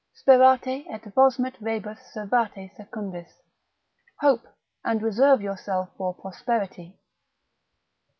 Sperate 0.15 0.65
et 0.89 1.01
vosmet 1.15 1.53
rebus 1.61 1.99
servate 2.11 2.69
secundis. 2.75 3.31
Hope, 4.19 4.47
and 4.83 4.99
reserve 4.99 5.41
yourself 5.43 5.89
for 5.95 6.15
prosperity. 6.15 6.97